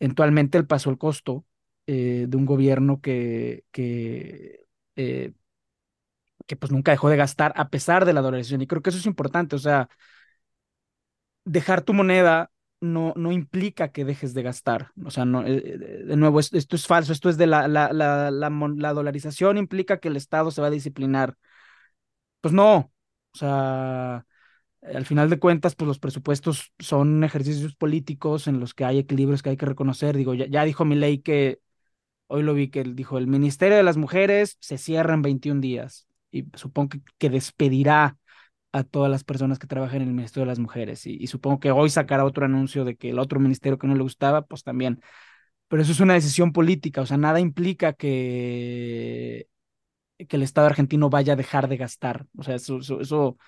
[0.00, 1.46] Eventualmente él pasó el costo
[1.86, 5.32] eh, de un gobierno que, que, eh,
[6.46, 8.98] que pues nunca dejó de gastar a pesar de la dolarización y creo que eso
[8.98, 9.88] es importante, o sea,
[11.44, 14.90] dejar tu moneda no, no implica que dejes de gastar.
[15.04, 17.12] O sea, no, eh, eh, de nuevo, es- esto es falso.
[17.12, 20.70] Esto es de la, la, la, la, dolarización implica que el Estado se va a
[20.70, 21.36] disciplinar.
[22.40, 22.92] Pues no.
[23.34, 24.26] O sea,
[24.82, 29.42] al final de cuentas, pues los presupuestos son ejercicios políticos en los que hay equilibrios
[29.42, 30.16] que hay que reconocer.
[30.16, 31.60] Digo, ya, dijo mi ley que,
[32.28, 35.60] hoy lo vi que él dijo, el Ministerio de las Mujeres se cierra en 21
[35.62, 38.18] días y supongo que despedirá
[38.76, 41.06] a todas las personas que trabajan en el Ministerio de las Mujeres.
[41.06, 43.94] Y, y supongo que hoy sacará otro anuncio de que el otro ministerio que no
[43.94, 45.00] le gustaba, pues también.
[45.68, 49.48] Pero eso es una decisión política, o sea, nada implica que,
[50.28, 52.26] que el Estado argentino vaya a dejar de gastar.
[52.38, 53.38] O sea, eso, eso, eso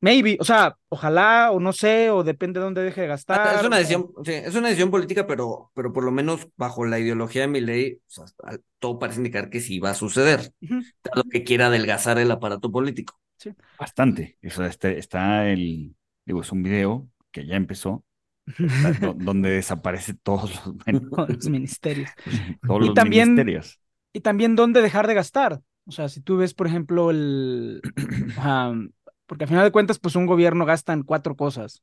[0.00, 3.56] maybe, o sea, ojalá, o no sé, o depende de dónde deje de gastar.
[3.56, 6.84] Es una o decisión, sí, es una decisión política, pero, pero por lo menos bajo
[6.84, 9.94] la ideología de mi ley, o sea, al- todo parece indicar que sí va a
[9.94, 13.18] suceder, ujú, dado que quiera adelgazar el aparato político.
[13.42, 13.54] Sí.
[13.78, 14.38] Bastante.
[14.46, 18.04] O sea, este- está el, digo, es un video que ya empezó,
[19.16, 22.10] donde desaparece todos los, ministerios.
[22.66, 23.78] todos Y los también- ministerios.
[24.14, 25.62] Y también dónde dejar de gastar.
[25.86, 27.80] O sea, si tú ves, por ejemplo, el...
[29.26, 31.82] porque al final de cuentas, pues un gobierno gasta en cuatro cosas.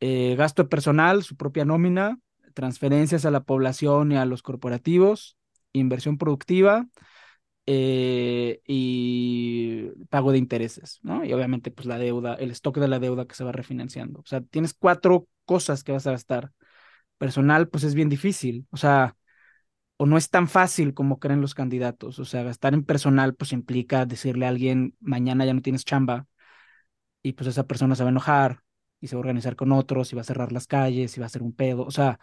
[0.00, 2.18] Eh, gasto de personal, su propia nómina,
[2.54, 5.36] transferencias a la población y a los corporativos,
[5.72, 6.86] inversión productiva
[7.66, 11.24] eh, y pago de intereses, ¿no?
[11.24, 14.20] Y obviamente, pues la deuda, el stock de la deuda que se va refinanciando.
[14.20, 16.52] O sea, tienes cuatro cosas que vas a gastar.
[17.18, 18.66] Personal, pues es bien difícil.
[18.70, 19.16] O sea,
[19.96, 22.18] o no es tan fácil como creen los candidatos.
[22.18, 26.26] O sea, gastar en personal pues implica decirle a alguien, mañana ya no tienes chamba
[27.22, 28.60] y pues esa persona se va a enojar
[29.00, 31.26] y se va a organizar con otros y va a cerrar las calles y va
[31.26, 31.84] a hacer un pedo.
[31.84, 32.18] O sea,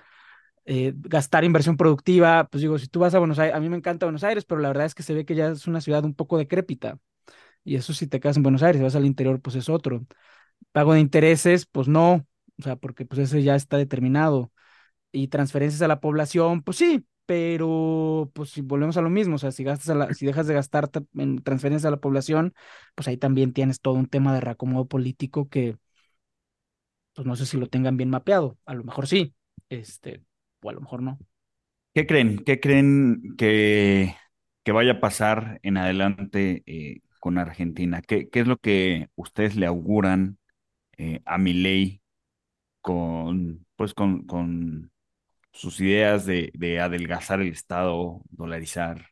[0.65, 3.77] eh, gastar inversión productiva, pues digo, si tú vas a Buenos Aires, a mí me
[3.77, 6.03] encanta Buenos Aires, pero la verdad es que se ve que ya es una ciudad
[6.05, 6.99] un poco decrépita.
[7.63, 10.05] Y eso si te quedas en Buenos Aires, si vas al interior, pues es otro.
[10.71, 12.27] Pago de intereses, pues no,
[12.59, 14.51] o sea, porque pues ese ya está determinado
[15.11, 19.37] y transferencias a la población, pues sí, pero pues si volvemos a lo mismo, o
[19.39, 22.53] sea, si gastas a la, si dejas de gastar ta- en transferencias a la población,
[22.95, 25.77] pues ahí también tienes todo un tema de reacomodo político que
[27.13, 29.35] pues no sé si lo tengan bien mapeado, a lo mejor sí,
[29.69, 30.23] este,
[30.61, 31.19] o a lo mejor no.
[31.93, 32.43] ¿Qué creen?
[32.45, 34.15] ¿Qué creen que,
[34.63, 38.01] que vaya a pasar en adelante eh, con Argentina?
[38.01, 40.37] ¿Qué, qué es lo que ustedes le auguran
[40.97, 42.01] eh, a Milei
[42.81, 44.91] con, pues con, con,
[45.51, 49.07] sus ideas de, de adelgazar el Estado, dolarizar.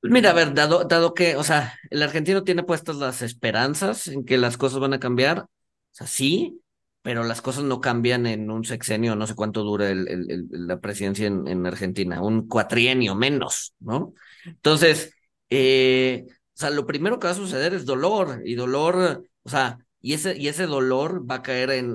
[0.00, 4.06] Pues mira, a ver, dado, dado que, o sea, el argentino tiene puestas las esperanzas
[4.08, 5.48] en que las cosas van a cambiar, o
[5.90, 6.60] sea, sí,
[7.08, 11.26] pero las cosas no cambian en un sexenio, no sé cuánto dura el, la presidencia
[11.26, 14.12] en, en Argentina, un cuatrienio menos, ¿no?
[14.44, 15.14] Entonces,
[15.48, 19.78] eh, o sea, lo primero que va a suceder es dolor, y dolor, o sea,
[20.02, 21.94] y ese, y ese dolor va a caer en,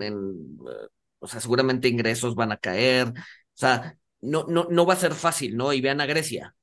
[1.20, 3.14] o sea, seguramente ingresos van a caer, o
[3.54, 5.74] sea, no, no, no va a ser fácil, ¿no?
[5.74, 6.56] Y vean a Grecia.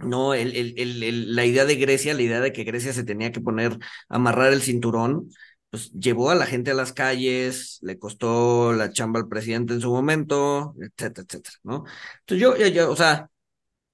[0.00, 3.30] No, el, el, el- la idea de Grecia, la idea de que Grecia se tenía
[3.32, 5.30] que poner, amarrar el cinturón,
[5.74, 9.80] pues llevó a la gente a las calles, le costó la chamba al presidente en
[9.80, 11.84] su momento, etcétera, etcétera, ¿no?
[12.26, 13.28] Entonces yo, o sea,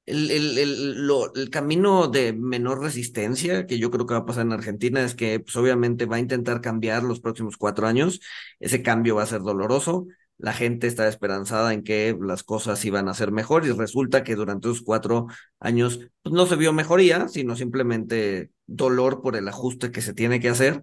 [0.07, 4.27] el, el, el, lo- el camino de menor resistencia que yo creo que va a
[4.27, 8.21] pasar en Argentina es que, pues obviamente va a intentar cambiar los próximos cuatro años,
[8.61, 10.07] ese cambio va a ser doloroso.
[10.39, 14.37] La gente está esperanzada en que las cosas iban a ser mejor y resulta que
[14.37, 15.27] durante esos cuatro
[15.61, 20.41] años pues, no se vio mejoría, sino simplemente dolor por el ajuste que se tiene
[20.41, 20.83] que hacer.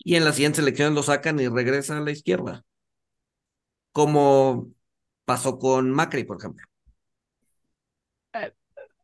[0.00, 2.64] Y en las siguientes elecciones lo sacan y regresa a la izquierda,
[3.92, 4.72] como
[5.24, 6.66] pasó con Macri, por ejemplo.
[8.32, 8.52] Eh,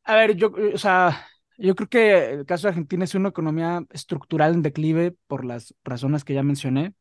[0.04, 1.26] A ver, yo, o sea,
[1.58, 5.74] yo creo que el caso de Argentina es una economía estructural en declive por las
[5.84, 6.94] razones que ya mencioné,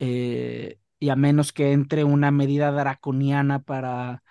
[0.00, 4.24] eh, y a menos que entre una medida draconiana para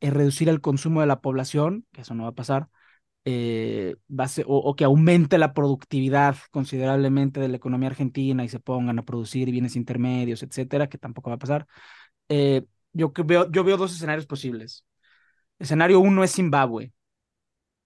[0.00, 2.68] eh, reducir el consumo de la población, que eso no va a pasar,
[3.30, 3.96] eh,
[4.46, 9.50] o, que aumente la productividad considerablemente de la economía argentina y se pongan a producir
[9.50, 11.66] bienes intermedios, etcétera, que tampoco va a pasar.
[12.28, 14.84] Eh, yo, que veo, yo veo dos escenarios posibles.
[15.58, 16.92] Escenario uno es Zimbabue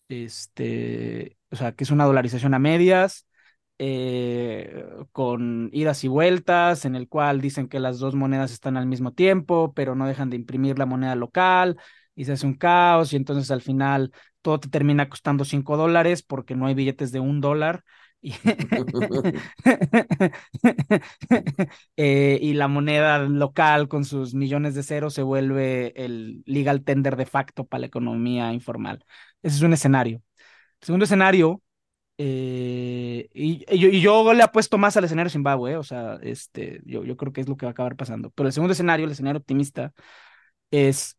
[0.09, 3.26] este, o sea, que es una dolarización a medias,
[3.78, 8.87] eh, con idas y vueltas, en el cual dicen que las dos monedas están al
[8.87, 11.78] mismo tiempo, pero no dejan de imprimir la moneda local
[12.14, 16.22] y se hace un caos y entonces al final todo te termina costando cinco dólares
[16.22, 17.85] porque no hay billetes de un dólar.
[18.20, 18.35] Y,
[21.96, 27.16] eh, y la moneda local con sus millones de ceros se vuelve el legal tender
[27.16, 29.05] de facto para la economía informal.
[29.42, 30.22] Ese es un escenario.
[30.81, 31.62] Segundo escenario,
[32.18, 37.05] eh, y, yo, y yo le apuesto más al escenario Zimbabue, o sea, este, yo,
[37.05, 38.31] yo creo que es lo que va a acabar pasando.
[38.31, 39.92] Pero el segundo escenario, el escenario optimista,
[40.70, 41.18] es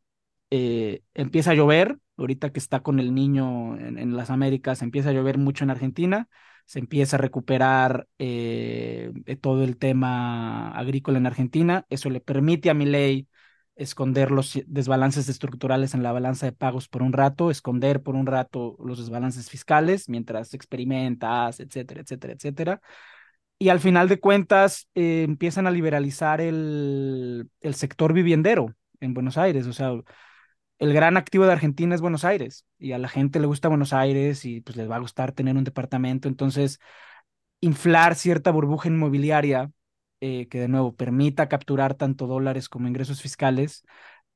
[0.50, 5.14] eh, empieza a llover, ahorita que está con el niño en, las Américas, empieza a
[5.14, 6.30] llover mucho en Argentina,
[6.66, 12.74] se empieza a recuperar eh, todo el tema agrícola en Argentina, eso le permite a
[12.74, 13.28] Milei
[13.76, 18.26] esconder los desbalances estructurales en la balanza de pagos por un rato, esconder por un
[18.26, 22.82] rato los desbalances fiscales mientras experimentas, etcétera, etcétera, etcétera.
[23.58, 29.38] Y al final de cuentas eh, empiezan a liberalizar el, el sector viviendero en Buenos
[29.38, 29.92] Aires, o sea,
[30.80, 33.94] el gran activo de Argentina es Buenos Aires y a la gente le gusta Buenos
[33.94, 36.28] Aires y pues les va a gustar tener un departamento.
[36.28, 36.80] Entonces,
[37.62, 39.72] inflar cierta burbuja inmobiliaria
[40.22, 43.84] eh, que de nuevo permita capturar tanto dólares como ingresos fiscales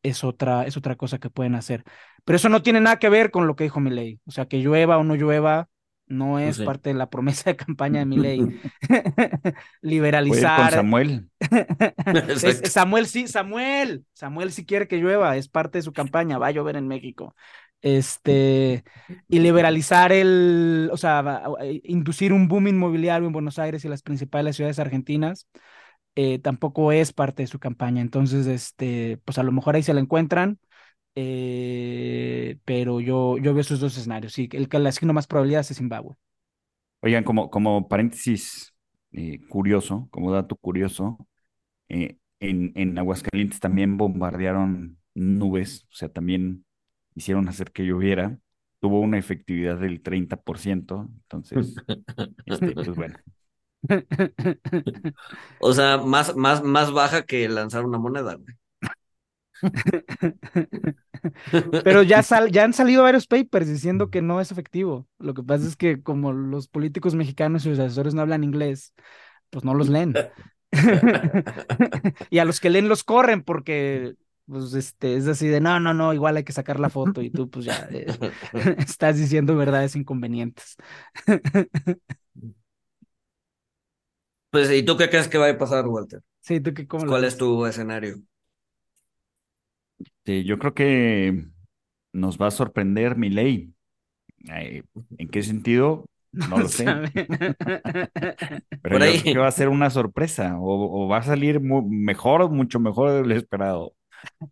[0.04, 1.84] es otra, es otra cosa que pueden hacer.
[2.24, 4.20] Pero eso no tiene nada que ver con lo que dijo Milei.
[4.26, 5.70] O sea, que llueva o no llueva
[6.10, 6.66] no es sé.
[6.66, 8.50] parte de la promesa de campaña de Milei.
[10.26, 10.70] Puede ir con Liberalizar.
[10.70, 11.30] Samuel.
[12.44, 12.62] Es-.
[12.72, 16.52] Samuel sí, Samuel, Samuel sí quiere que llueva, es parte de su campaña, va a
[16.52, 17.36] llover en México.
[17.82, 18.84] Este,
[19.30, 23.90] y liberalizar el, o sea, va- eh, inducir un boom inmobiliario en Buenos Aires y
[23.90, 25.48] las principales ciudades argentinas,
[26.16, 28.02] eh, tampoco es parte de su campaña.
[28.02, 30.60] Entonces, este, pues a lo mejor ahí se la encuentran,
[31.16, 34.34] eh, pero yo, yo veo esos dos escenarios.
[34.34, 36.16] Sí, el que le asigno más probabilidades es Zimbabue.
[37.02, 38.74] Oigan, como, como paréntesis
[39.12, 41.18] eh, curioso, como dato curioso,
[41.90, 46.66] eh, en, en Aguascalientes también bombardearon nubes, o sea, también
[47.16, 48.40] hicieron hacer que lloviera.
[48.82, 51.84] Tuvo una efectividad del 30%, entonces,
[52.46, 53.20] este, pues bueno.
[55.60, 58.56] O sea, más, más, más baja que lanzar una moneda, güey.
[61.84, 65.08] Pero ya, sal, ya han salido varios papers diciendo que no es efectivo.
[65.20, 68.94] Lo que pasa es que como los políticos mexicanos y sus asesores no hablan inglés,
[69.50, 70.22] pues no los leen.
[72.30, 74.16] y a los que leen los corren porque
[74.48, 77.30] pues este es así de no, no, no, igual hay que sacar la foto y
[77.32, 78.08] tú pues ya eh,
[78.80, 80.76] estás diciendo verdades inconvenientes.
[84.52, 86.22] Pues, ¿y tú qué crees que va a pasar, Walter?
[86.42, 87.26] Sí, ¿tú qué, cómo lo ¿Cuál ves?
[87.26, 88.18] es tu escenario?
[90.26, 91.46] Sí, yo creo que
[92.14, 93.74] nos va a sorprender mi ley.
[95.18, 96.06] ¿En qué sentido?
[96.46, 97.02] No lo sé.
[98.82, 101.60] Pero Por yo creo que va a ser una sorpresa o, o va a salir
[101.60, 103.94] mu- mejor, mucho mejor de lo esperado.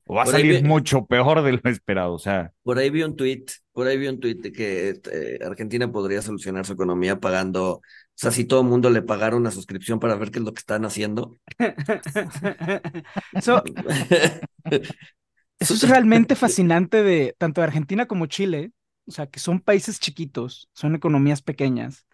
[0.08, 2.14] o va a Por ahí salir vi- mucho peor de lo esperado.
[2.16, 5.40] O sea, Por ahí vi un tweet, por ahí vi un tweet de que eh,
[5.46, 7.82] Argentina podría solucionar su economía pagando, o
[8.14, 10.60] sea, si todo el mundo le pagara una suscripción para ver qué es lo que
[10.60, 11.38] están haciendo.
[13.34, 13.64] Eso,
[15.60, 18.72] eso es realmente fascinante de tanto de Argentina como Chile,
[19.08, 22.06] o sea, que son países chiquitos, son economías pequeñas.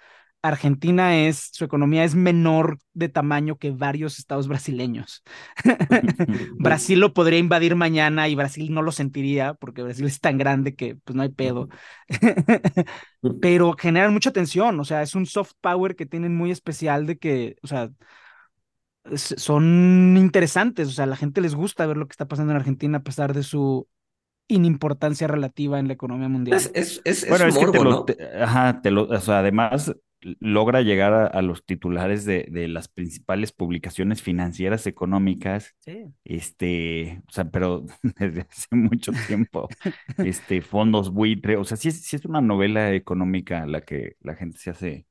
[0.45, 5.23] Argentina es, su economía es menor de tamaño que varios estados brasileños.
[6.59, 10.75] Brasil lo podría invadir mañana y Brasil no lo sentiría porque Brasil es tan grande
[10.75, 11.69] que pues no hay pedo.
[13.41, 17.17] Pero generan mucha tensión, o sea, es un soft power que tienen muy especial de
[17.17, 17.89] que, o sea,
[19.16, 22.58] son interesantes, o sea, a la gente les gusta ver lo que está pasando en
[22.58, 23.88] Argentina a pesar de su
[24.49, 26.58] inimportancia relativa en la economía mundial.
[26.58, 28.06] Es, es, es, es bueno, es que te morbo, lo, ¿no?
[28.06, 29.93] te- ajá, te lo, o sea, además
[30.39, 36.14] logra llegar a, a los titulares de, de las principales publicaciones financieras económicas, Sí.
[36.26, 39.68] este, o sea, pero desde hace mucho tiempo,
[40.22, 44.16] este, fondos buitre, o sea, sí es, sí es una novela económica a la que
[44.22, 45.08] la gente se hace,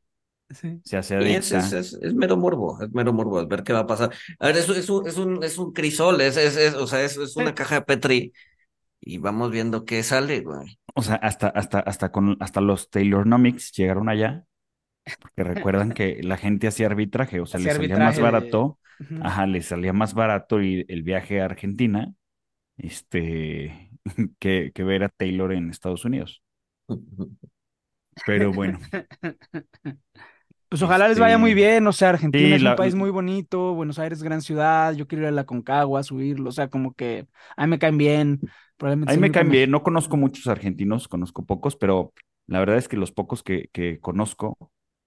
[0.55, 0.83] Sí.
[0.85, 1.59] se hace Sí, es, adicta.
[1.59, 4.13] es, es, es mero morbo, es mero morbo, es ver qué va a pasar.
[4.41, 7.03] A ver, es, es un, es un, es un crisol, es, es, es, o sea,
[7.03, 7.55] es, es una Sí.
[7.55, 8.33] caja de Petri
[9.01, 10.79] y vamos viendo qué sale, güey.
[10.95, 14.45] O sea, hasta, hasta, hasta con, hasta los Taylornomics llegaron allá,
[15.21, 18.79] porque recuerdan que la gente hacía arbitraje, o sea, les salía más arbitraje de- barato,
[19.01, 19.17] Ujú.
[19.21, 22.15] ajá, les salía más barato ir el viaje a Argentina,
[22.79, 23.93] este,
[24.41, 26.43] que, que ver a Taylor en Estados Unidos.
[28.25, 28.79] Pero bueno,
[30.73, 32.95] Pues ojalá les vaya muy Este, bien, o sea, Argentina sí, es un la- país
[32.95, 36.69] muy bonito, Buenos Aires gran ciudad, yo quiero ir a la Concagua, subirlo, o sea,
[36.71, 38.43] como que a mí me caen bien,
[38.79, 42.13] probablemente a mí me caen bien, no conozco muchos argentinos, conozco pocos, pero
[42.47, 44.57] la verdad es que los pocos que, que conozco,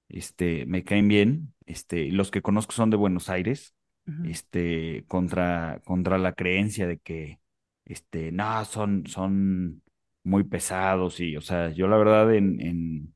[0.09, 3.74] este, me caen bien, este, y los que conozco son de Buenos Aires,
[4.22, 7.39] este, contra, contra la creencia de que,
[7.86, 9.82] este, no, son, son
[10.24, 13.14] muy pesados y, o sea, yo la verdad en, en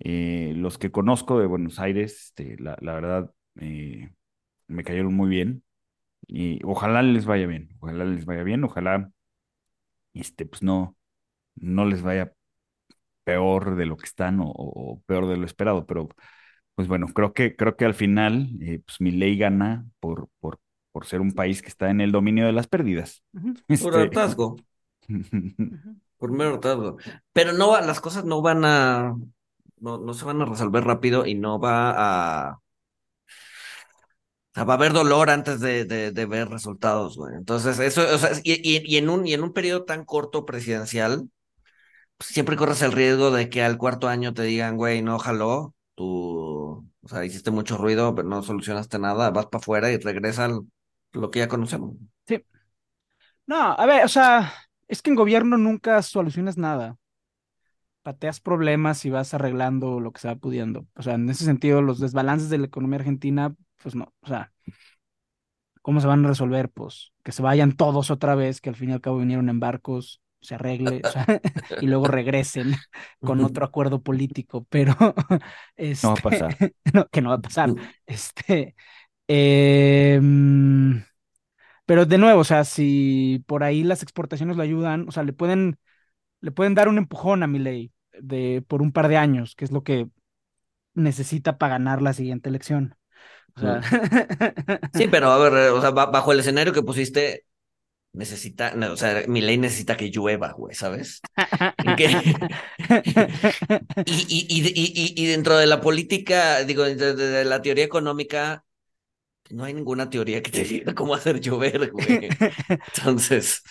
[0.00, 4.12] eh, los que conozco de Buenos Aires, este, la, la verdad, eh,
[4.68, 5.64] me cayeron muy bien
[6.28, 9.12] y ojalá les vaya bien, ojalá les vaya bien, ojalá,
[10.14, 10.96] este, pues no,
[11.56, 12.34] no les vaya
[13.24, 16.08] peor de lo que están o, o- o peor de lo esperado, pero
[16.74, 20.60] pues bueno, creo que, creo que al final, eh, pues mi ley gana por, por,
[20.92, 23.24] por ser un país que está en el dominio de las pérdidas.
[23.34, 24.48] Ujú, Por Este, hartazgo,
[26.18, 26.96] por mero hartazgo.
[27.32, 29.16] Pero no las cosas no van a,
[29.80, 32.60] no, no se van a resolver rápido y no va a,
[34.56, 37.34] va a haber dolor antes de, de, ver resultados, güey.
[37.36, 41.30] Entonces, eso, o sea, y, en un, y en un periodo tan corto presidencial,
[42.18, 45.74] pues, siempre corres el riesgo de que al cuarto año te digan, güey, no jaló,
[45.94, 50.48] tú, o sea, hiciste mucho ruido, pero no solucionaste nada, vas para afuera y regresa
[51.12, 51.96] lo que ya conocemos.
[52.26, 52.44] Sí.
[53.46, 54.52] No, a ver, o sea,
[54.88, 56.96] es que en gobierno nunca solucionas nada.
[58.02, 60.86] Pateas problemas y vas arreglando lo que se va pudiendo.
[60.96, 64.52] O sea, en ese sentido, los desbalances de la economía argentina, pues no, o sea,
[65.82, 66.70] ¿cómo se van a resolver?
[66.70, 69.60] Pues que se vayan todos otra vez, que al fin y al cabo vinieron en
[69.60, 71.26] barcos, se arregle, o sea,
[71.80, 72.72] y luego regresen
[73.22, 74.94] con otro acuerdo político, pero
[76.02, 76.56] No va a este, pasar.
[76.94, 77.74] no, que no va a pasar.
[78.06, 78.74] Este,
[79.28, 81.04] em,
[81.86, 85.32] pero de nuevo, o sea, si por ahí las exportaciones lo ayudan, o sea, le
[85.32, 85.78] pueden,
[86.40, 89.72] le pueden dar un empujón a Milei de por un par de años, que es
[89.72, 90.08] lo que
[90.94, 92.96] necesita para ganar la siguiente elección.
[93.56, 93.80] O sea,
[94.92, 97.46] Sí, pero a ver, eh, o sea, ba- bajo el escenario que pusiste,
[98.12, 101.26] necesita, no, o sea, mi ley necesita que llueva, güey, ¿sabes?
[101.80, 101.96] Y,
[104.04, 107.84] y, y, y, y- y dentro de la política, digo, de, de- de la teoría
[107.84, 108.64] económica,
[109.50, 112.28] no hay ninguna teoría que te diga cómo hacer llover, güey.
[112.94, 113.62] Entonces,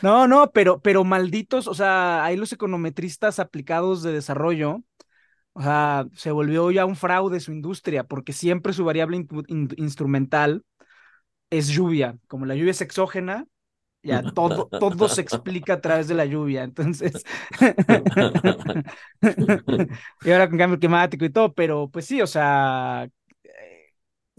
[0.00, 4.82] No, no, pero, pero malditos, o sea, ahí los econometristas aplicados de desarrollo,
[5.54, 9.68] o sea, se volvió ya un fraude su industria, porque siempre su variable in- in-
[9.78, 10.64] instrumental
[11.50, 12.18] es lluvia.
[12.28, 13.46] Como la lluvia es exógena,
[14.02, 16.64] ya todo, todo se explica a través de la lluvia.
[16.64, 17.24] Entonces,
[20.22, 23.08] y ahora con cambio climático y todo, pero pues sí, o sea,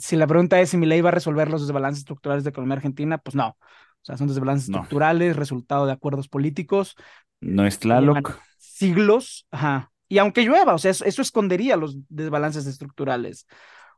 [0.02, 2.76] si la pregunta es si mi ley va a resolver los desbalances estructurales de economía
[2.78, 3.50] argentina, pues no.
[3.50, 4.80] O sea, son desbalances No.
[4.80, 6.96] estructurales, resultado de acuerdos políticos,
[7.42, 8.34] No es Tlaloc.
[8.58, 9.92] siglos, ajá.
[10.08, 13.48] Y aunque llueva, o sea, eso, eso escondería los desbalances estructurales.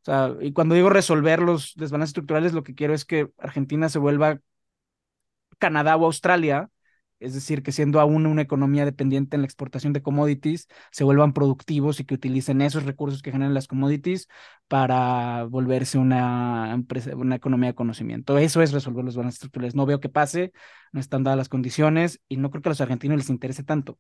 [0.02, 3.90] O sea, y cuando digo resolver los desbalances estructurales, lo que quiero es que Argentina
[3.90, 4.40] se vuelva
[5.60, 6.70] Canadá o Australia
[7.24, 11.34] Es decir, que siendo aún una economía dependiente en la exportación de commodities, se vuelvan
[11.34, 14.28] productivos y que utilicen esos recursos que generan las commodities
[14.68, 18.38] para volverse una, empresa, una economía de conocimiento.
[18.38, 19.76] Eso es resolver los balances estructurales.
[19.76, 20.52] No veo que pase,
[20.92, 23.98] no están dadas las condiciones y no creo que a los argentinos les interese tanto.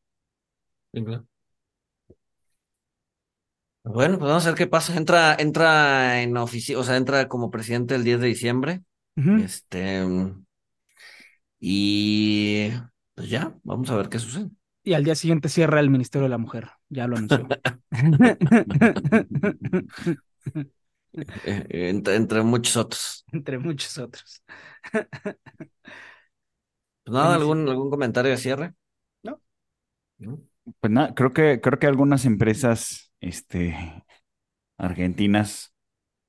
[3.85, 4.95] Bueno, pues vamos a ver qué pasa.
[4.95, 8.81] Entra, entra en oficina, o sea, entra como presidente el 10 de diciembre.
[9.15, 10.03] Este,
[11.65, 12.71] y
[13.15, 14.49] pues ya, vamos a ver qué sucede.
[14.83, 16.69] Y al día siguiente cierra el Ministerio de la Mujer.
[16.89, 17.47] Ya lo anunció.
[21.15, 23.23] Eh, entre, entre muchos otros.
[23.31, 24.41] Entre muchos otros.
[27.03, 27.35] Pues nada.
[27.35, 28.73] ¿algún, algún comentario de cierre?
[29.23, 29.41] No.
[30.17, 30.39] ¿No?
[30.79, 33.75] Pues nada, creo que, creo que algunas empresas este,
[34.77, 35.73] argentinas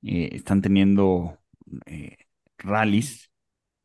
[0.03, 1.39] eh, están teniendo
[1.85, 2.17] eh,
[2.57, 3.31] rallies,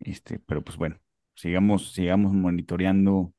[0.00, 0.98] este, pero pues bueno,
[1.34, 3.34] sigamos, sigamos monitoreando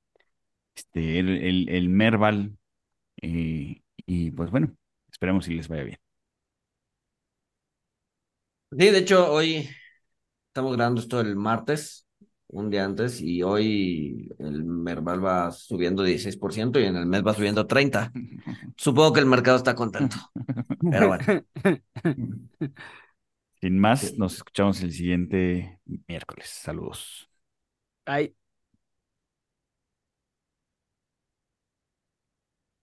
[0.76, 2.58] este, el, el, el Merval
[3.22, 4.76] eh, y pues bueno,
[5.12, 6.00] esperemos si les vaya bien.
[8.72, 9.70] Sí, de hecho, hoy
[10.48, 12.08] estamos grabando esto el martes,
[12.48, 17.34] un día antes, y hoy el Merval va subiendo 16% y en el mes va
[17.36, 18.20] subiendo 30%.
[18.78, 20.18] Supongo que el mercado está contento,
[20.90, 21.26] pero bueno.
[23.62, 24.18] Sin más, Sí.
[24.18, 26.50] nos escuchamos el siguiente miércoles.
[26.50, 27.31] Saludos.
[28.06, 28.34] はい。